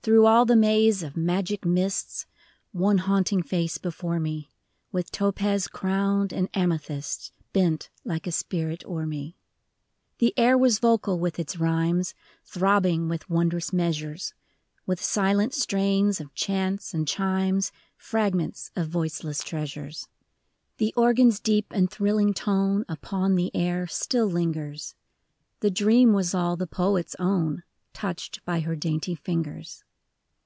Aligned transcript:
Through 0.00 0.24
all 0.24 0.46
the 0.46 0.56
maze 0.56 1.02
of 1.02 1.18
magic 1.18 1.66
mists 1.66 2.24
One 2.72 2.96
haunting 2.96 3.42
face 3.42 3.76
before 3.76 4.18
me, 4.18 4.48
With 4.90 5.12
topaz 5.12 5.68
crowned, 5.68 6.32
and 6.32 6.48
amethysts. 6.54 7.30
Bent, 7.52 7.90
like 8.04 8.26
a 8.26 8.32
spirit, 8.32 8.82
o'er 8.86 9.04
me. 9.04 9.36
The 10.16 10.32
air 10.38 10.56
was 10.56 10.78
vocal 10.78 11.18
with 11.18 11.38
its 11.38 11.58
rhymes, 11.58 12.14
Throbbing 12.42 13.10
with 13.10 13.28
wondrous 13.28 13.70
measures. 13.70 14.32
With 14.86 14.98
silent 14.98 15.52
strains 15.52 16.22
of 16.22 16.32
chants 16.32 16.94
and 16.94 17.06
chimes. 17.06 17.70
Fragments 17.98 18.70
of 18.74 18.88
voiceless 18.88 19.44
treasures. 19.44 20.08
112 20.78 20.78
A 20.78 20.82
MEMORY. 20.82 20.86
The 20.86 21.06
organ's 21.28 21.40
deep 21.40 21.66
and 21.70 21.90
thrilling 21.90 22.32
tone 22.32 22.86
Upon 22.88 23.34
the 23.34 23.54
air 23.54 23.86
still 23.86 24.24
lingers, 24.26 24.94
The 25.60 25.70
dream 25.70 26.14
was 26.14 26.34
all 26.34 26.56
the 26.56 26.66
poet's 26.66 27.14
own, 27.18 27.62
Touched 27.92 28.42
by 28.46 28.60
her 28.60 28.74
dainty 28.74 29.14
fingers. 29.14 29.84